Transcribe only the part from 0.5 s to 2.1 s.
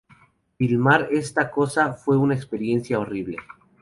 Filmar esta cosa